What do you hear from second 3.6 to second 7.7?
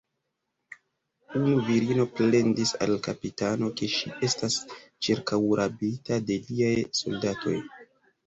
ke ŝi estas ĉirkaŭrabita de liaj soldatoj.